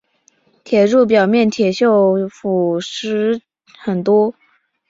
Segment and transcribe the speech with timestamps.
[0.63, 3.39] 铁柱表面铁锈腐蚀
[3.83, 4.33] 很少。